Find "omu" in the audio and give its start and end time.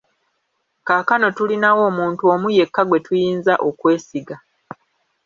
2.33-2.47